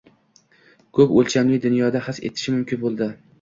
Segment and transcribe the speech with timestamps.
[0.99, 3.11] –ko‘p o‘lchamli dunyoda his etishi mumkin bo‘ladi.